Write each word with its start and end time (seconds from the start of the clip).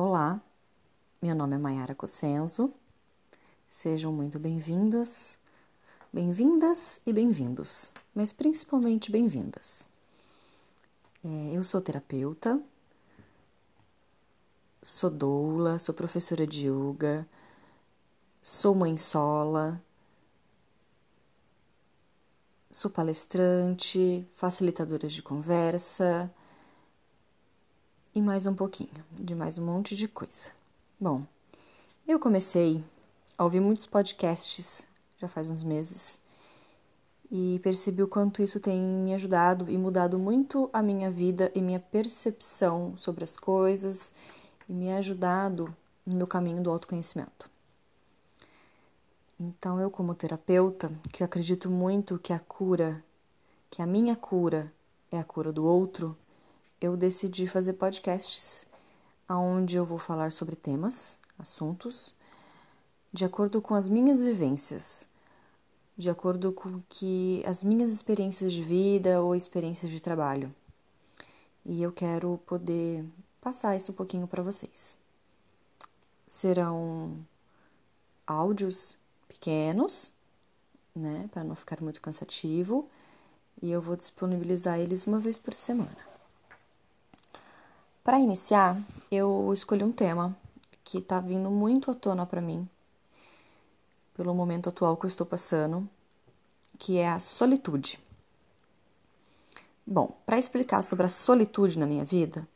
Olá, 0.00 0.40
meu 1.20 1.34
nome 1.34 1.56
é 1.56 1.58
Mayara 1.58 1.92
Cossenzo. 1.92 2.72
Sejam 3.68 4.12
muito 4.12 4.38
bem-vindas, 4.38 5.36
bem-vindas 6.12 7.00
e 7.04 7.12
bem-vindos, 7.12 7.92
mas 8.14 8.32
principalmente 8.32 9.10
bem-vindas. 9.10 9.88
É, 11.24 11.50
eu 11.52 11.64
sou 11.64 11.80
terapeuta, 11.80 12.62
sou 14.80 15.10
doula, 15.10 15.80
sou 15.80 15.92
professora 15.92 16.46
de 16.46 16.68
yoga, 16.68 17.26
sou 18.40 18.76
mãe 18.76 18.96
sola, 18.96 19.82
sou 22.70 22.88
palestrante, 22.88 24.24
facilitadora 24.36 25.08
de 25.08 25.20
conversa 25.20 26.32
e 28.18 28.20
mais 28.20 28.48
um 28.48 28.54
pouquinho 28.54 29.04
de 29.12 29.32
mais 29.32 29.58
um 29.58 29.64
monte 29.64 29.94
de 29.94 30.08
coisa. 30.08 30.50
Bom, 30.98 31.22
eu 32.04 32.18
comecei 32.18 32.82
a 33.38 33.44
ouvir 33.44 33.60
muitos 33.60 33.86
podcasts 33.86 34.88
já 35.18 35.28
faz 35.28 35.48
uns 35.48 35.62
meses 35.62 36.18
e 37.30 37.60
percebi 37.62 38.02
o 38.02 38.08
quanto 38.08 38.42
isso 38.42 38.58
tem 38.58 38.80
me 38.80 39.14
ajudado 39.14 39.70
e 39.70 39.78
mudado 39.78 40.18
muito 40.18 40.68
a 40.72 40.82
minha 40.82 41.08
vida 41.08 41.52
e 41.54 41.62
minha 41.62 41.78
percepção 41.78 42.94
sobre 42.98 43.22
as 43.22 43.36
coisas 43.36 44.12
e 44.68 44.72
me 44.72 44.92
ajudado 44.94 45.72
no 46.04 46.16
meu 46.16 46.26
caminho 46.26 46.60
do 46.60 46.72
autoconhecimento. 46.72 47.48
Então, 49.38 49.80
eu, 49.80 49.92
como 49.92 50.12
terapeuta, 50.12 50.90
que 51.12 51.22
acredito 51.22 51.70
muito 51.70 52.18
que 52.18 52.32
a 52.32 52.40
cura, 52.40 53.00
que 53.70 53.80
a 53.80 53.86
minha 53.86 54.16
cura 54.16 54.72
é 55.08 55.20
a 55.20 55.22
cura 55.22 55.52
do 55.52 55.64
outro, 55.64 56.16
eu 56.80 56.96
decidi 56.96 57.46
fazer 57.46 57.74
podcasts 57.74 58.66
onde 59.28 59.76
eu 59.76 59.84
vou 59.84 59.98
falar 59.98 60.32
sobre 60.32 60.56
temas, 60.56 61.18
assuntos, 61.38 62.14
de 63.12 63.24
acordo 63.24 63.60
com 63.60 63.74
as 63.74 63.88
minhas 63.88 64.22
vivências, 64.22 65.06
de 65.96 66.08
acordo 66.08 66.52
com 66.52 66.80
que 66.88 67.42
as 67.46 67.62
minhas 67.62 67.90
experiências 67.90 68.52
de 68.52 68.62
vida 68.62 69.20
ou 69.20 69.34
experiências 69.34 69.90
de 69.90 70.00
trabalho. 70.00 70.54
E 71.64 71.82
eu 71.82 71.92
quero 71.92 72.40
poder 72.46 73.04
passar 73.40 73.76
isso 73.76 73.92
um 73.92 73.94
pouquinho 73.94 74.26
para 74.26 74.42
vocês. 74.42 74.96
Serão 76.26 77.18
áudios 78.26 78.96
pequenos, 79.26 80.12
né, 80.94 81.28
para 81.32 81.44
não 81.44 81.54
ficar 81.54 81.80
muito 81.80 82.00
cansativo, 82.00 82.88
e 83.60 83.70
eu 83.70 83.80
vou 83.80 83.96
disponibilizar 83.96 84.78
eles 84.78 85.06
uma 85.06 85.18
vez 85.18 85.38
por 85.38 85.52
semana. 85.52 86.07
Para 88.08 88.18
iniciar, 88.18 88.80
eu 89.10 89.52
escolhi 89.52 89.84
um 89.84 89.92
tema 89.92 90.34
que 90.82 90.96
está 90.96 91.20
vindo 91.20 91.50
muito 91.50 91.90
à 91.90 91.94
tona 91.94 92.24
para 92.24 92.40
mim, 92.40 92.66
pelo 94.16 94.34
momento 94.34 94.70
atual 94.70 94.96
que 94.96 95.04
eu 95.04 95.08
estou 95.08 95.26
passando, 95.26 95.86
que 96.78 96.96
é 96.96 97.06
a 97.06 97.18
solitude. 97.18 98.00
Bom, 99.86 100.16
para 100.24 100.38
explicar 100.38 100.80
sobre 100.80 101.04
a 101.04 101.10
solitude 101.10 101.78
na 101.78 101.86
minha 101.86 102.02
vida, 102.02 102.48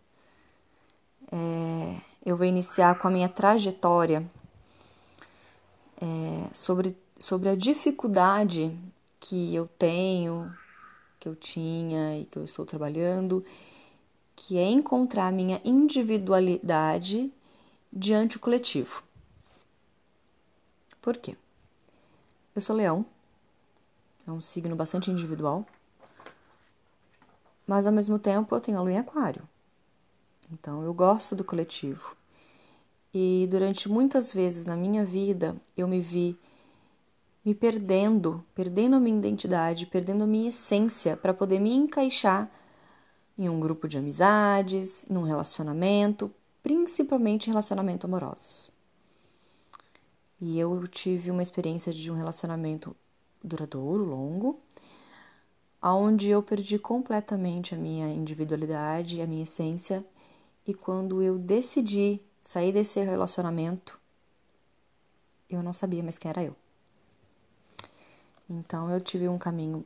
é, 1.31 2.01
eu 2.25 2.35
vou 2.35 2.47
iniciar 2.47 2.99
com 2.99 3.09
a 3.09 3.11
minha 3.11 3.29
trajetória 3.29 4.25
é, 6.01 6.49
sobre, 6.55 6.97
sobre 7.19 7.51
a 7.51 7.55
dificuldade 7.55 8.75
que 9.21 9.55
eu 9.55 9.69
tenho, 9.79 10.51
que 11.21 11.29
eu 11.29 11.37
tinha 11.37 12.19
e 12.19 12.25
que 12.25 12.39
eu 12.39 12.45
estou 12.47 12.65
trabalhando 12.65 13.45
que 14.45 14.59
é 14.59 14.69
encontrar 14.69 15.29
a 15.29 15.33
minha 15.33 15.61
individualidade 15.65 17.33
diante 17.93 18.37
o 18.37 18.41
coletivo. 18.41 19.05
Por 21.01 21.17
quê? 21.17 21.37
Eu 22.53 22.61
sou 22.61 22.75
leão, 22.75 23.07
é 24.27 24.33
um 24.33 24.41
signo 24.41 24.75
bastante 24.75 25.13
individual, 25.13 25.65
mas 27.65 27.87
ao 27.87 27.93
mesmo 27.93 28.19
tempo 28.19 28.53
eu 28.53 28.61
tenho 28.61 28.79
a 28.79 28.81
lua 28.81 28.91
em 28.91 28.99
aquário. 28.99 29.49
Então 30.51 30.83
eu 30.83 30.93
gosto 30.93 31.37
do 31.37 31.45
coletivo. 31.45 32.17
E 33.15 33.47
durante 33.49 33.89
muitas 33.89 34.33
vezes 34.33 34.65
na 34.65 34.75
minha 34.75 35.05
vida 35.05 35.55
eu 35.77 35.87
me 35.87 36.01
vi 36.01 36.37
me 37.45 37.55
perdendo, 37.55 38.45
perdendo 38.57 38.97
a 38.97 39.01
minha 39.01 39.19
identidade, 39.19 39.87
perdendo 39.87 40.25
a 40.25 40.27
minha 40.27 40.49
essência 40.49 41.17
para 41.17 41.33
poder 41.33 41.61
me 41.61 41.73
encaixar 41.73 42.51
em 43.43 43.49
um 43.49 43.59
grupo 43.59 43.89
de 43.89 43.99
amizades, 43.99 45.05
num 45.11 45.25
relacionamento, 45.25 46.33
principalmente 46.63 47.49
relacionamento 47.49 48.07
amorosos. 48.07 48.71
E 50.41 50.61
eu 50.61 50.87
tive 50.87 51.29
uma 51.29 51.43
experiência 51.43 51.93
de 51.93 52.09
um 52.09 52.15
relacionamento 52.15 52.95
duradouro, 53.43 54.05
longo, 54.05 54.61
onde 55.83 56.29
eu 56.29 56.41
perdi 56.41 56.79
completamente 56.79 57.75
a 57.75 57.79
minha 57.79 58.09
individualidade, 58.09 59.21
a 59.21 59.27
minha 59.27 59.43
essência, 59.43 60.05
e 60.65 60.73
quando 60.73 61.21
eu 61.21 61.37
decidi 61.37 62.21
sair 62.41 62.73
desse 62.73 63.03
relacionamento, 63.03 64.01
eu 65.51 65.65
não 65.65 65.73
sabia 65.73 66.03
mais 66.03 66.17
quem 66.17 66.29
era 66.29 66.45
eu. 66.45 66.55
Então 68.49 68.89
eu 68.89 69.01
tive 69.01 69.29
um 69.29 69.39
caminho 69.39 69.85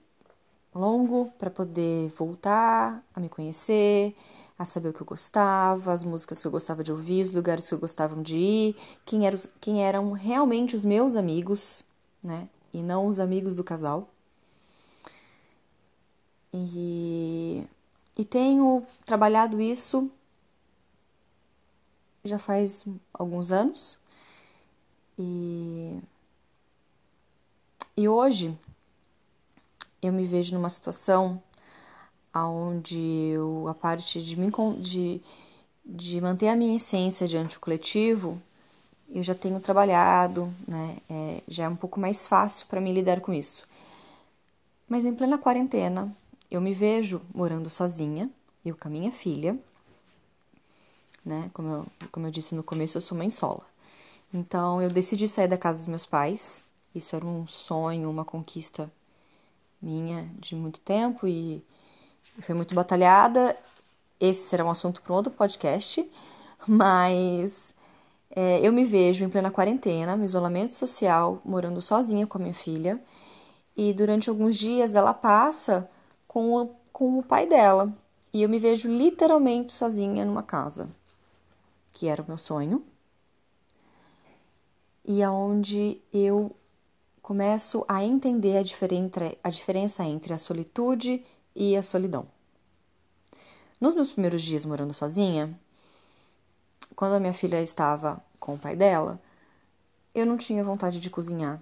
longo 0.76 1.32
para 1.38 1.50
poder 1.50 2.08
voltar 2.10 3.02
a 3.14 3.20
me 3.20 3.28
conhecer, 3.28 4.14
a 4.58 4.64
saber 4.64 4.88
o 4.88 4.92
que 4.92 5.02
eu 5.02 5.06
gostava, 5.06 5.92
as 5.92 6.02
músicas 6.02 6.40
que 6.40 6.46
eu 6.46 6.50
gostava 6.50 6.82
de 6.82 6.90
ouvir, 6.90 7.22
os 7.22 7.34
lugares 7.34 7.68
que 7.68 7.74
eu 7.74 7.78
gostava 7.78 8.20
de 8.22 8.36
ir, 8.36 8.76
quem, 9.04 9.26
era, 9.26 9.36
quem 9.60 9.84
eram 9.84 10.12
realmente 10.12 10.74
os 10.74 10.84
meus 10.84 11.16
amigos, 11.16 11.84
né? 12.22 12.48
E 12.72 12.82
não 12.82 13.06
os 13.06 13.20
amigos 13.20 13.56
do 13.56 13.64
casal. 13.64 14.08
E, 16.52 17.66
e 18.16 18.24
tenho 18.24 18.82
trabalhado 19.04 19.60
isso 19.60 20.10
já 22.24 22.38
faz 22.38 22.84
alguns 23.12 23.52
anos. 23.52 23.98
E, 25.18 25.98
e 27.96 28.08
hoje 28.08 28.56
eu 30.02 30.12
me 30.12 30.24
vejo 30.24 30.54
numa 30.54 30.70
situação 30.70 31.42
onde 32.34 32.98
eu, 33.32 33.66
a 33.68 33.74
parte 33.74 34.22
de, 34.22 34.38
me, 34.38 34.50
de, 34.80 35.20
de 35.84 36.20
manter 36.20 36.48
a 36.48 36.56
minha 36.56 36.76
essência 36.76 37.26
diante 37.26 37.54
do 37.54 37.60
coletivo, 37.60 38.40
eu 39.08 39.22
já 39.22 39.34
tenho 39.34 39.60
trabalhado, 39.60 40.52
né? 40.66 40.96
É, 41.08 41.42
já 41.48 41.64
é 41.64 41.68
um 41.68 41.76
pouco 41.76 41.98
mais 41.98 42.26
fácil 42.26 42.66
para 42.66 42.80
mim 42.80 42.92
lidar 42.92 43.20
com 43.20 43.32
isso. 43.32 43.64
Mas 44.88 45.06
em 45.06 45.14
plena 45.14 45.38
quarentena, 45.38 46.14
eu 46.50 46.60
me 46.60 46.74
vejo 46.74 47.22
morando 47.34 47.70
sozinha, 47.70 48.30
eu 48.64 48.76
com 48.76 48.88
a 48.88 48.90
minha 48.90 49.12
filha, 49.12 49.58
né? 51.24 51.50
Como 51.54 51.68
eu, 51.68 51.86
como 52.12 52.26
eu 52.26 52.30
disse 52.30 52.54
no 52.54 52.62
começo, 52.62 52.96
eu 52.96 53.00
sou 53.00 53.16
mãe 53.16 53.30
sola. 53.30 53.64
Então, 54.34 54.82
eu 54.82 54.90
decidi 54.90 55.28
sair 55.28 55.48
da 55.48 55.56
casa 55.56 55.78
dos 55.78 55.86
meus 55.86 56.04
pais. 56.04 56.64
Isso 56.94 57.14
era 57.16 57.24
um 57.24 57.46
sonho, 57.46 58.10
uma 58.10 58.24
conquista 58.24 58.90
minha 59.80 60.30
de 60.38 60.54
muito 60.54 60.80
tempo 60.80 61.26
e 61.26 61.64
foi 62.40 62.54
muito 62.54 62.74
batalhada. 62.74 63.56
Esse 64.18 64.48
será 64.48 64.64
um 64.64 64.70
assunto 64.70 65.02
para 65.02 65.12
um 65.12 65.16
outro 65.16 65.32
podcast, 65.32 66.08
mas 66.66 67.74
é, 68.30 68.66
eu 68.66 68.72
me 68.72 68.84
vejo 68.84 69.24
em 69.24 69.28
plena 69.28 69.50
quarentena, 69.50 70.16
no 70.16 70.24
isolamento 70.24 70.74
social, 70.74 71.40
morando 71.44 71.80
sozinha 71.80 72.26
com 72.26 72.38
a 72.38 72.40
minha 72.40 72.54
filha, 72.54 73.00
e 73.76 73.92
durante 73.92 74.28
alguns 74.30 74.56
dias 74.56 74.94
ela 74.94 75.14
passa 75.14 75.88
com 76.26 76.54
o, 76.54 76.70
com 76.92 77.18
o 77.18 77.22
pai 77.22 77.46
dela, 77.46 77.92
e 78.32 78.42
eu 78.42 78.48
me 78.48 78.58
vejo 78.58 78.88
literalmente 78.88 79.72
sozinha 79.72 80.24
numa 80.24 80.42
casa, 80.42 80.88
que 81.92 82.08
era 82.08 82.22
o 82.22 82.26
meu 82.26 82.38
sonho, 82.38 82.84
e 85.04 85.22
aonde 85.22 86.00
eu 86.12 86.54
começo 87.26 87.84
a 87.88 88.04
entender 88.04 88.56
a, 88.56 88.62
diferença, 89.50 90.04
entre 90.04 90.32
a 90.32 90.38
solitude 90.38 91.24
e 91.56 91.76
a 91.76 91.82
solidão. 91.82 92.24
Nos 93.80 93.96
meus 93.96 94.12
primeiros 94.12 94.42
dias 94.42 94.64
morando 94.64 94.94
sozinha, 94.94 95.52
quando 96.94 97.14
a 97.14 97.18
minha 97.18 97.32
filha 97.32 97.60
estava 97.60 98.22
com 98.38 98.54
o 98.54 98.58
pai 98.58 98.76
dela, 98.76 99.20
eu 100.14 100.24
não 100.24 100.36
tinha 100.36 100.62
vontade 100.62 101.00
de 101.00 101.10
cozinhar, 101.10 101.60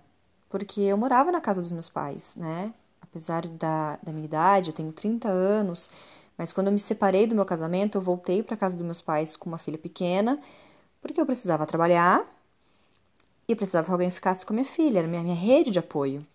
porque 0.51 0.83
eu 0.83 0.99
morava 0.99 1.33
na 1.33 1.41
casa 1.41 1.63
dos 1.63 1.71
meus 1.71 1.89
pais, 1.89 2.35
né? 2.37 2.71
Apesar 3.01 3.49
da, 3.49 3.99
da 4.03 4.13
minha 4.13 4.27
idade, 4.27 4.69
eu 4.69 4.75
tenho 4.75 4.93
30 4.93 5.29
anos, 5.29 5.89
mas 6.37 6.53
quando 6.53 6.67
eu 6.67 6.75
me 6.75 6.79
separei 6.79 7.27
do 7.27 7.35
meu 7.35 7.47
casamento, 7.47 7.97
eu 7.97 8.03
voltei 8.03 8.43
para 8.43 8.55
casa 8.55 8.77
dos 8.77 8.85
meus 8.85 9.01
pais 9.01 9.35
com 9.35 9.49
uma 9.49 9.57
filha 9.57 9.79
pequena, 9.79 10.39
porque 11.01 11.19
eu 11.19 11.25
precisava 11.25 11.65
trabalhar 11.65 12.23
e 13.49 13.55
precisava 13.55 13.87
que 13.87 13.93
alguém 13.93 14.11
ficasse 14.11 14.45
com 14.45 14.53
a 14.53 14.57
minha 14.57 14.65
filha, 14.65 14.99
era 15.01 15.09
minha, 15.09 15.23
minha 15.23 15.35
rede 15.35 15.71
de 15.71 15.79
apoio. 15.79 16.27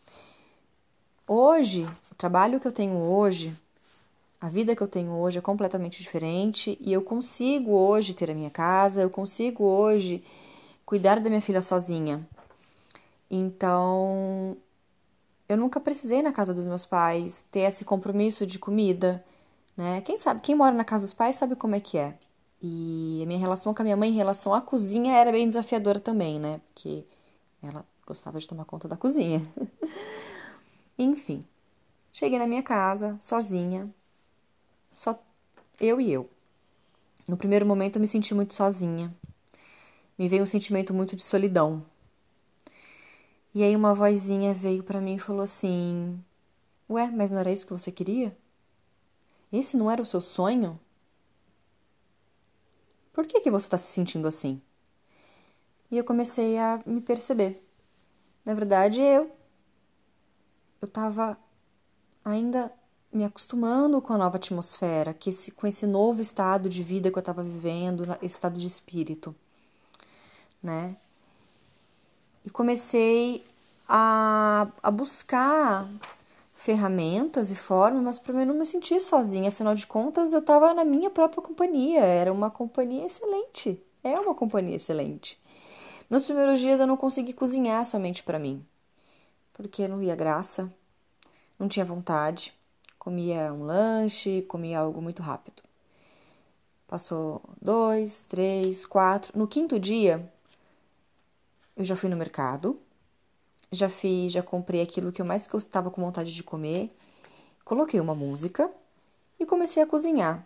Hoje, 1.27 1.87
o 2.11 2.15
trabalho 2.15 2.59
que 2.59 2.67
eu 2.67 2.71
tenho 2.71 2.95
hoje, 2.97 3.55
A 4.41 4.47
vida 4.47 4.75
que 4.75 4.81
eu 4.81 4.87
tenho 4.87 5.11
hoje 5.11 5.37
é 5.37 5.41
completamente 5.41 6.01
diferente 6.01 6.77
e 6.79 6.93
eu 6.93 7.01
consigo 7.01 7.71
hoje 7.71 8.13
ter 8.13 8.31
a 8.31 8.33
minha 8.33 8.49
casa, 8.49 9.01
eu 9.01 9.09
consigo 9.09 9.65
hoje 9.65 10.23
cuidar 10.85 11.19
da 11.19 11.29
minha 11.29 11.41
filha 11.41 11.61
sozinha. 11.61 12.25
Então, 13.29 14.57
eu 15.47 15.57
nunca 15.57 15.79
precisei 15.79 16.21
na 16.21 16.31
casa 16.31 16.53
dos 16.53 16.67
meus 16.67 16.85
pais 16.85 17.45
ter 17.51 17.61
esse 17.61 17.83
compromisso 17.85 18.45
de 18.45 18.57
comida, 18.59 19.23
né? 19.75 20.01
Quem 20.01 20.17
sabe, 20.17 20.41
quem 20.41 20.55
mora 20.55 20.75
na 20.75 20.85
casa 20.85 21.03
dos 21.05 21.13
pais 21.13 21.35
sabe 21.35 21.55
como 21.55 21.75
é 21.75 21.79
que 21.81 21.97
é. 21.97 22.17
E 22.61 23.21
a 23.23 23.25
minha 23.25 23.39
relação 23.39 23.73
com 23.73 23.81
a 23.81 23.85
minha 23.85 23.97
mãe 23.97 24.09
em 24.09 24.15
relação 24.15 24.53
à 24.53 24.61
cozinha 24.61 25.15
era 25.15 25.31
bem 25.31 25.47
desafiadora 25.47 25.99
também, 25.99 26.39
né? 26.39 26.59
Porque 26.73 27.05
ela 27.63 27.85
gostava 28.05 28.39
de 28.39 28.47
tomar 28.47 28.65
conta 28.65 28.87
da 28.87 28.97
cozinha. 28.97 29.41
Enfim, 30.97 31.43
cheguei 32.11 32.37
na 32.37 32.47
minha 32.47 32.61
casa 32.61 33.17
sozinha, 33.21 33.89
só 34.93 35.17
eu 35.79 36.01
e 36.01 36.11
eu. 36.11 36.29
No 37.27 37.37
primeiro 37.37 37.65
momento 37.65 37.95
eu 37.95 38.01
me 38.01 38.07
senti 38.07 38.33
muito 38.33 38.53
sozinha. 38.53 39.13
Me 40.17 40.27
veio 40.27 40.43
um 40.43 40.47
sentimento 40.47 40.93
muito 40.93 41.15
de 41.15 41.21
solidão. 41.21 41.85
E 43.53 43.63
aí 43.63 43.75
uma 43.75 43.93
vozinha 43.93 44.53
veio 44.53 44.83
para 44.83 44.99
mim 44.99 45.15
e 45.15 45.19
falou 45.19 45.41
assim: 45.41 46.19
Ué, 46.89 47.09
mas 47.09 47.31
não 47.31 47.39
era 47.39 47.51
isso 47.51 47.65
que 47.65 47.71
você 47.71 47.91
queria? 47.91 48.35
Esse 49.51 49.77
não 49.77 49.89
era 49.89 50.01
o 50.01 50.05
seu 50.05 50.19
sonho? 50.19 50.79
Por 53.19 53.27
que, 53.27 53.41
que 53.41 53.51
você 53.51 53.67
está 53.67 53.77
se 53.77 53.91
sentindo 53.91 54.29
assim? 54.29 54.61
E 55.91 55.97
eu 55.97 56.05
comecei 56.05 56.57
a 56.57 56.79
me 56.85 57.01
perceber. 57.01 57.61
Na 58.45 58.53
verdade, 58.53 59.01
eu 59.01 59.29
eu 60.81 60.85
estava 60.85 61.37
ainda 62.23 62.71
me 63.11 63.25
acostumando 63.25 64.01
com 64.01 64.13
a 64.13 64.17
nova 64.17 64.37
atmosfera, 64.37 65.13
que 65.13 65.31
esse, 65.31 65.51
com 65.51 65.67
esse 65.67 65.85
novo 65.85 66.21
estado 66.21 66.69
de 66.69 66.81
vida 66.81 67.11
que 67.11 67.17
eu 67.17 67.19
estava 67.19 67.43
vivendo, 67.43 68.07
estado 68.21 68.57
de 68.57 68.67
espírito, 68.67 69.35
né? 70.63 70.95
E 72.45 72.49
comecei 72.49 73.45
a, 73.85 74.71
a 74.81 74.89
buscar 74.89 75.89
ferramentas 76.59 77.51
e 77.51 77.55
formas 77.55 78.19
para 78.19 78.41
eu 78.41 78.45
não 78.45 78.55
me 78.55 78.65
sentir 78.65 78.99
sozinha. 78.99 79.49
Afinal 79.49 79.73
de 79.75 79.87
contas, 79.87 80.33
eu 80.33 80.39
estava 80.39 80.73
na 80.73 80.83
minha 80.83 81.09
própria 81.09 81.41
companhia. 81.41 82.01
Era 82.01 82.31
uma 82.31 82.51
companhia 82.51 83.05
excelente. 83.05 83.81
É 84.03 84.19
uma 84.19 84.35
companhia 84.35 84.75
excelente. 84.75 85.39
Nos 86.09 86.25
primeiros 86.25 86.59
dias 86.59 86.79
eu 86.79 86.87
não 86.87 86.97
consegui 86.97 87.33
cozinhar 87.33 87.85
somente 87.85 88.23
para 88.23 88.39
mim, 88.39 88.65
porque 89.53 89.87
não 89.87 89.99
via 89.99 90.15
graça, 90.15 90.73
não 91.59 91.67
tinha 91.67 91.85
vontade 91.85 92.53
comia 92.99 93.51
um 93.53 93.63
lanche, 93.63 94.43
comia 94.43 94.79
algo 94.79 95.01
muito 95.01 95.23
rápido. 95.23 95.63
Passou 96.85 97.41
dois, 97.59 98.23
três, 98.23 98.85
quatro. 98.85 99.37
No 99.37 99.47
quinto 99.47 99.79
dia, 99.79 100.31
eu 101.77 101.85
já 101.85 101.95
fui 101.95 102.09
no 102.09 102.17
mercado, 102.17 102.79
já 103.71 103.89
fiz, 103.89 104.31
já 104.31 104.41
comprei 104.41 104.81
aquilo 104.81 105.11
que 105.11 105.21
eu 105.21 105.25
mais 105.25 105.47
estava 105.53 105.91
com 105.91 106.01
vontade 106.01 106.33
de 106.33 106.43
comer, 106.43 106.95
coloquei 107.63 107.99
uma 107.99 108.15
música 108.15 108.71
e 109.39 109.45
comecei 109.45 109.81
a 109.81 109.87
cozinhar. 109.87 110.45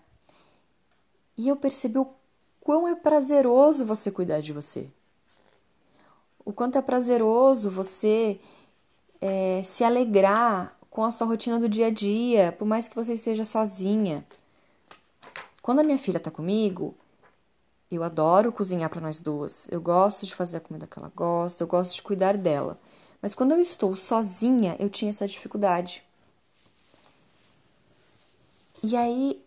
E 1.38 1.48
eu 1.48 1.56
percebi 1.56 1.98
o 1.98 2.08
quão 2.62 2.88
é 2.88 2.96
prazeroso 2.96 3.86
você 3.86 4.12
cuidar 4.12 4.42
de 4.42 4.54
você. 4.54 4.90
O 6.46 6.52
quanto 6.52 6.78
é 6.78 6.81
prazeroso 6.81 7.70
você 7.70 8.40
é, 9.22 9.62
se 9.64 9.84
alegrar 9.84 10.78
com 10.90 11.04
a 11.04 11.12
sua 11.12 11.25
rotina 11.25 11.60
do 11.60 11.68
dia 11.68 11.88
a 11.88 11.90
dia, 11.90 12.52
por 12.52 12.66
mais 12.66 12.88
que 12.88 12.96
você 12.96 13.14
esteja 13.14 13.46
sozinha. 13.46 14.25
Quando 15.62 15.80
a 15.80 15.84
minha 15.84 15.98
filha 15.98 16.18
está 16.18 16.30
comigo, 16.30 16.94
eu 17.90 18.04
adoro 18.04 18.52
cozinhar 18.52 18.90
para 18.90 19.02
nós 19.02 19.20
duas. 19.20 19.68
Eu 19.72 19.81
gosto 19.81 20.25
de 20.25 20.36
fazer 20.36 20.58
a 20.58 20.60
comida 20.60 20.86
que 20.86 21.00
ela 21.00 21.12
gosta, 21.16 21.64
eu 21.64 21.68
gosto 21.68 21.96
de 21.96 22.02
cuidar 22.02 22.38
dela. 22.38 22.78
Mas 23.24 23.34
quando 23.34 23.54
eu 23.54 23.62
estou 23.62 23.96
sozinha, 23.96 24.75
eu 24.80 24.90
tinha 24.90 25.10
essa 25.10 25.25
dificuldade. 25.25 26.04
E 28.84 28.98
aí, 28.98 29.42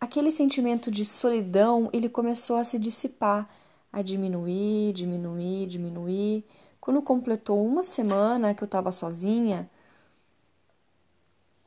aquele 0.00 0.30
sentimento 0.30 0.88
de 0.88 1.04
solidão, 1.04 1.90
ele 1.92 2.08
começou 2.08 2.54
a 2.54 2.62
se 2.62 2.78
dissipar, 2.78 3.50
a 3.92 4.00
diminuir, 4.00 4.92
diminuir, 4.92 5.66
diminuir. 5.66 6.44
Quando 6.80 7.02
completou 7.02 7.66
uma 7.66 7.82
semana 7.82 8.54
que 8.54 8.62
eu 8.62 8.66
estava 8.66 8.92
sozinha, 8.92 9.68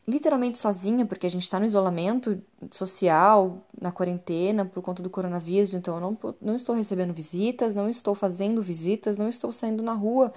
literalmente 0.07 0.57
sozinha, 0.57 1.05
porque 1.05 1.27
a 1.27 1.31
gente 1.31 1.43
está 1.43 1.59
no 1.59 1.65
isolamento 1.65 2.41
social, 2.71 3.65
na 3.79 3.91
quarentena, 3.91 4.65
por 4.65 4.81
conta 4.81 5.03
do 5.03 5.09
coronavírus, 5.09 5.73
então 5.73 5.95
eu 5.95 6.01
não, 6.01 6.35
não 6.41 6.55
estou 6.55 6.75
recebendo 6.75 7.13
visitas, 7.13 7.75
não 7.75 7.89
estou 7.89 8.15
fazendo 8.15 8.61
visitas, 8.61 9.15
não 9.15 9.29
estou 9.29 9.51
saindo 9.51 9.83
na 9.83 9.93
rua, 9.93 10.33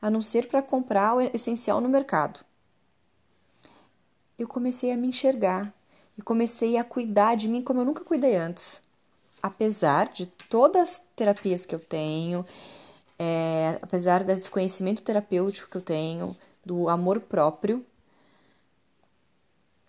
a 0.00 0.10
não 0.10 0.22
ser 0.22 0.46
para 0.46 0.62
comprar 0.62 1.16
o 1.16 1.20
essencial 1.20 1.80
no 1.80 1.88
mercado. 1.88 2.40
Eu 4.38 4.46
comecei 4.46 4.92
a 4.92 4.96
me 4.96 5.08
enxergar 5.08 5.74
e 6.16 6.22
comecei 6.22 6.76
a 6.76 6.84
cuidar 6.84 7.34
de 7.34 7.48
mim 7.48 7.62
como 7.62 7.80
eu 7.80 7.84
nunca 7.84 8.04
cuidei 8.04 8.36
antes. 8.36 8.80
Apesar 9.42 10.08
de 10.08 10.26
todas 10.26 10.82
as 10.82 11.02
terapias 11.16 11.66
que 11.66 11.74
eu 11.74 11.80
tenho, 11.80 12.46
é, 13.18 13.78
apesar 13.82 14.22
desse 14.22 14.48
conhecimento 14.48 15.02
terapêutico 15.02 15.70
que 15.70 15.76
eu 15.76 15.82
tenho, 15.82 16.36
do 16.64 16.88
amor 16.88 17.20
próprio, 17.20 17.84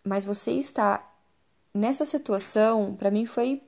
mas 0.09 0.25
você 0.25 0.53
está 0.53 1.07
nessa 1.71 2.03
situação, 2.03 2.95
para 2.95 3.11
mim 3.11 3.27
foi 3.27 3.61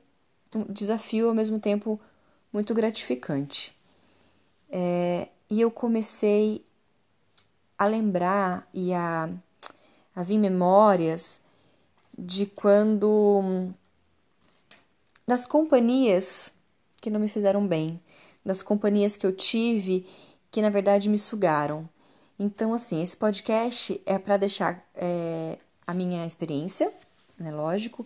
um 0.56 0.64
desafio 0.64 1.28
ao 1.28 1.36
mesmo 1.36 1.60
tempo 1.60 2.02
muito 2.52 2.74
gratificante. 2.74 3.78
É, 4.68 5.28
e 5.48 5.62
eu 5.62 5.70
comecei 5.70 6.66
a 7.78 7.86
lembrar 7.86 8.68
e 8.74 8.92
a, 8.92 9.30
a 10.16 10.24
vir 10.24 10.40
memórias 10.40 11.40
de 12.18 12.48
quando 12.48 13.70
das 15.28 15.46
companhias 15.46 16.52
que 17.00 17.12
não 17.12 17.20
me 17.20 17.28
fizeram 17.28 17.68
bem, 17.68 18.02
das 18.44 18.64
companhias 18.64 19.16
que 19.16 19.28
eu 19.28 19.32
tive 19.32 20.08
que 20.50 20.60
na 20.60 20.72
verdade 20.72 21.08
me 21.08 21.20
sugaram. 21.20 21.88
Então, 22.40 22.74
assim, 22.74 23.00
esse 23.04 23.16
podcast 23.16 24.02
é 24.08 24.18
para 24.18 24.38
deixar 24.38 24.84
é, 24.96 25.60
a 25.86 25.94
minha 25.94 26.25
experiência, 26.25 26.92
né, 27.38 27.51
lógico, 27.51 28.06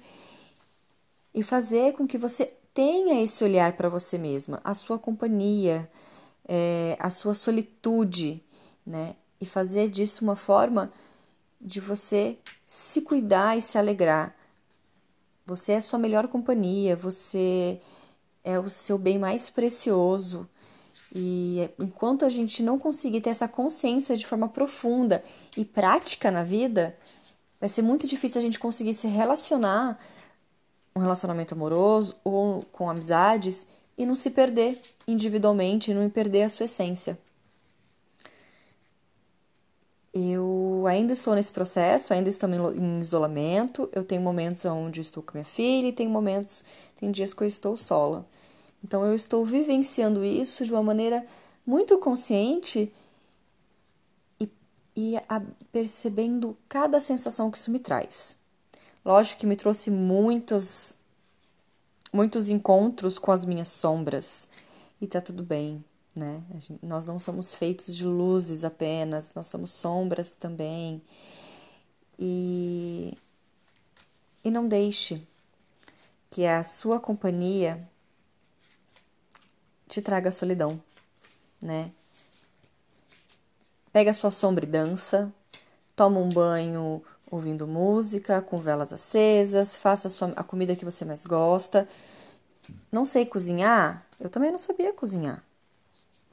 e 1.33 1.43
fazer 1.43 1.93
com 1.93 2.07
que 2.07 2.17
você 2.17 2.53
tenha 2.73 3.21
esse 3.23 3.43
olhar 3.43 3.73
para 3.73 3.89
você 3.89 4.17
mesma, 4.17 4.61
a 4.63 4.73
sua 4.73 4.97
companhia, 4.97 5.89
é, 6.47 6.97
a 6.99 7.09
sua 7.09 7.33
solitude, 7.33 8.43
né, 8.85 9.15
e 9.39 9.45
fazer 9.45 9.89
disso 9.89 10.23
uma 10.23 10.35
forma 10.35 10.91
de 11.59 11.79
você 11.79 12.37
se 12.67 13.01
cuidar 13.01 13.57
e 13.57 13.61
se 13.61 13.77
alegrar. 13.77 14.35
Você 15.45 15.73
é 15.73 15.77
a 15.77 15.81
sua 15.81 15.99
melhor 15.99 16.27
companhia, 16.27 16.95
você 16.95 17.79
é 18.43 18.59
o 18.59 18.69
seu 18.69 18.97
bem 18.97 19.17
mais 19.17 19.49
precioso. 19.49 20.47
E 21.13 21.69
enquanto 21.79 22.25
a 22.25 22.29
gente 22.29 22.61
não 22.61 22.77
conseguir 22.77 23.21
ter 23.21 23.29
essa 23.29 23.47
consciência 23.47 24.17
de 24.17 24.25
forma 24.25 24.49
profunda 24.49 25.23
e 25.55 25.63
prática 25.63 26.29
na 26.29 26.43
vida, 26.43 26.97
vai 27.65 27.69
ser 27.69 27.81
muito 27.81 28.05
difícil 28.05 28.37
a 28.37 28.43
gente 28.43 28.59
conseguir 28.59 28.93
se 28.93 29.07
relacionar 29.07 29.97
um 30.95 30.99
relacionamento 30.99 31.55
amoroso 31.55 32.15
ou 32.23 32.63
com 32.71 32.87
amizades 32.87 33.65
e 33.97 34.05
não 34.05 34.15
se 34.15 34.29
perder 34.29 34.79
individualmente, 35.07 35.91
não 35.91 36.07
perder 36.07 36.43
a 36.43 36.49
sua 36.49 36.65
essência. 36.65 37.17
Eu 40.13 40.83
ainda 40.87 41.13
estou 41.13 41.33
nesse 41.33 41.51
processo, 41.51 42.13
ainda 42.13 42.29
estamos 42.29 42.77
em 42.77 43.01
isolamento. 43.01 43.89
Eu 43.91 44.03
tenho 44.03 44.21
momentos 44.21 44.63
onde 44.65 45.01
estou 45.01 45.23
com 45.23 45.31
minha 45.33 45.43
filha 45.43 45.87
e 45.87 45.91
tem 45.91 46.07
momentos, 46.07 46.63
tem 46.99 47.09
dias 47.09 47.33
que 47.33 47.41
eu 47.41 47.47
estou 47.47 47.75
sola. 47.75 48.27
Então 48.83 49.03
eu 49.03 49.15
estou 49.15 49.43
vivenciando 49.43 50.23
isso 50.23 50.63
de 50.63 50.71
uma 50.71 50.83
maneira 50.83 51.25
muito 51.65 51.97
consciente 51.97 52.93
e 54.95 55.15
percebendo 55.71 56.57
cada 56.69 57.01
sensação 57.01 57.51
que 57.51 57.57
isso 57.57 57.71
me 57.71 57.79
traz. 57.79 58.37
Lógico 59.03 59.41
que 59.41 59.45
me 59.45 59.55
trouxe 59.55 59.91
muitos, 59.91 60.97
muitos 62.13 62.49
encontros 62.49 63.19
com 63.19 63.31
as 63.31 63.43
minhas 63.43 63.67
sombras 63.67 64.47
e 65.01 65.07
tá 65.07 65.19
tudo 65.21 65.43
bem, 65.43 65.83
né? 66.15 66.41
Gente, 66.53 66.85
nós 66.85 67.05
não 67.05 67.19
somos 67.19 67.53
feitos 67.53 67.95
de 67.95 68.05
luzes 68.05 68.63
apenas, 68.63 69.33
nós 69.35 69.47
somos 69.47 69.71
sombras 69.71 70.31
também. 70.31 71.01
E, 72.17 73.17
e 74.43 74.49
não 74.49 74.67
deixe 74.67 75.21
que 76.31 76.45
a 76.45 76.63
sua 76.63 76.99
companhia 76.99 77.87
te 79.87 80.01
traga 80.01 80.31
solidão, 80.31 80.81
né? 81.61 81.91
Pega 83.95 84.11
sua 84.11 84.29
sombra 84.29 84.65
e 84.65 84.67
dança, 84.67 85.33
toma 85.95 86.19
um 86.19 86.27
banho 86.27 87.01
ouvindo 87.31 87.65
música, 87.65 88.41
com 88.41 88.59
velas 88.59 88.91
acesas, 88.91 89.77
faça 89.77 90.09
a, 90.09 90.11
sua, 90.11 90.33
a 90.35 90.43
comida 90.43 90.75
que 90.75 90.83
você 90.83 91.05
mais 91.05 91.25
gosta. 91.25 91.87
Não 92.91 93.05
sei 93.05 93.25
cozinhar? 93.25 94.05
Eu 94.19 94.29
também 94.29 94.51
não 94.51 94.57
sabia 94.57 94.91
cozinhar. 94.91 95.41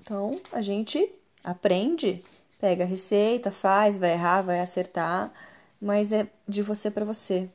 Então 0.00 0.40
a 0.50 0.60
gente 0.60 1.08
aprende, 1.44 2.20
pega 2.60 2.82
a 2.82 2.86
receita, 2.86 3.52
faz, 3.52 3.96
vai 3.96 4.14
errar, 4.14 4.42
vai 4.42 4.58
acertar, 4.58 5.32
mas 5.80 6.10
é 6.10 6.26
de 6.48 6.62
você 6.62 6.90
para 6.90 7.04
você. 7.04 7.48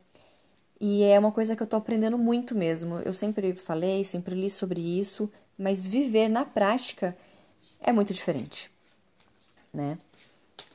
E 0.80 1.04
é 1.04 1.20
uma 1.20 1.34
coisa 1.34 1.54
que 1.54 1.64
eu 1.64 1.68
tô 1.68 1.76
aprendendo 1.76 2.18
muito 2.18 2.56
mesmo. 2.56 3.00
Eu 3.00 3.12
sempre 3.12 3.54
falei, 3.56 4.06
sempre 4.06 4.36
li 4.36 4.50
sobre 4.50 4.80
isso, 4.80 5.30
mas 5.58 5.86
viver 5.86 6.30
na 6.30 6.46
prática 6.46 7.14
é 7.82 7.92
muito 7.92 8.14
diferente, 8.14 8.72
né? 9.74 9.98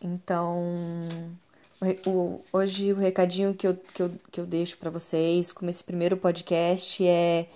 Então, 0.01 0.61
o, 2.07 2.41
hoje 2.53 2.93
o 2.93 2.97
recadinho 2.97 3.55
que 3.55 3.67
eu, 3.67 3.77
que 3.77 4.03
eu, 4.03 4.15
que 4.31 4.41
eu 4.41 4.47
deixo 4.47 4.77
para 4.79 4.91
vocês, 4.91 5.53
como 5.53 5.71
esse 5.71 5.83
primeiro 5.83 6.17
podcast, 6.17 7.05
é 7.05 7.49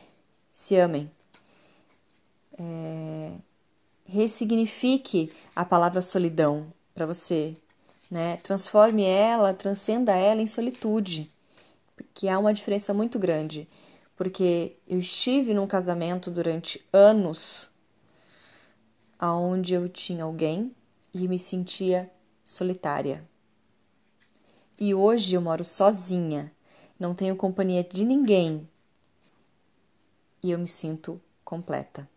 se 0.52 0.76
amem. 0.76 1.10
É, 2.58 3.32
ressignifique 4.04 5.32
a 5.54 5.64
palavra 5.64 6.00
solidão 6.00 6.72
para 6.94 7.06
você, 7.06 7.54
né? 8.10 8.38
Transforme 8.38 9.04
ela, 9.04 9.52
transcenda 9.52 10.12
ela 10.12 10.40
em 10.40 10.46
solitude, 10.46 11.30
que 12.14 12.28
há 12.28 12.38
uma 12.38 12.54
diferença 12.54 12.94
muito 12.94 13.18
grande, 13.18 13.68
porque 14.16 14.76
eu 14.88 14.98
estive 14.98 15.52
num 15.52 15.66
casamento 15.66 16.30
durante 16.30 16.82
anos 16.92 17.70
aonde 19.18 19.74
eu 19.74 19.88
tinha 19.88 20.24
alguém 20.24 20.74
e 21.24 21.28
me 21.28 21.38
sentia 21.38 22.10
solitária. 22.44 23.26
E 24.78 24.94
hoje 24.94 25.34
eu 25.34 25.40
moro 25.40 25.64
sozinha, 25.64 26.52
não 26.98 27.14
tenho 27.14 27.34
companhia 27.36 27.82
de 27.82 28.04
ninguém 28.04 28.68
e 30.42 30.50
eu 30.50 30.58
me 30.58 30.68
sinto 30.68 31.20
completa. 31.44 32.08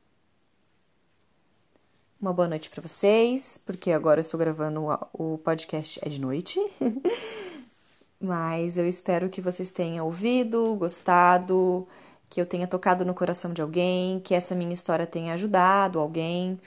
Uma 2.21 2.33
boa 2.33 2.49
noite 2.49 2.69
para 2.69 2.81
vocês, 2.81 3.57
porque 3.57 3.91
agora 3.91 4.19
eu 4.19 4.21
estou 4.21 4.37
gravando 4.37 4.87
o 5.13 5.37
podcast 5.37 5.99
é 6.03 6.09
de 6.09 6.19
noite. 6.19 6.59
Mas 8.19 8.77
eu 8.77 8.85
espero 8.85 9.29
que 9.29 9.39
vocês 9.39 9.69
tenham 9.71 10.05
ouvido, 10.05 10.75
gostado, 10.75 11.87
que 12.29 12.41
eu 12.41 12.45
tenha 12.45 12.67
tocado 12.67 13.05
no 13.05 13.13
coração 13.13 13.53
de 13.53 13.61
alguém, 13.61 14.19
que 14.19 14.35
essa 14.35 14.53
minha 14.53 14.73
história 14.73 15.07
tenha 15.07 15.33
ajudado 15.33 15.97
alguém. 15.97 16.59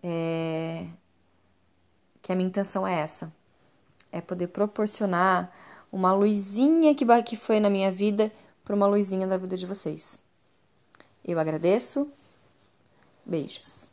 É... 0.00 0.86
Que 2.22 2.32
a 2.32 2.36
minha 2.36 2.48
intenção 2.48 2.86
é 2.86 3.00
essa: 3.00 3.32
é 4.12 4.20
poder 4.20 4.48
proporcionar 4.48 5.52
uma 5.90 6.12
luzinha 6.12 6.94
que, 6.94 7.04
que 7.22 7.36
foi 7.36 7.58
na 7.58 7.68
minha 7.68 7.90
vida 7.90 8.32
para 8.64 8.76
uma 8.76 8.86
luzinha 8.86 9.26
da 9.26 9.36
vida 9.36 9.56
de 9.56 9.66
vocês. 9.66 10.18
Eu 11.24 11.38
agradeço. 11.38 12.08
Beijos. 13.26 13.89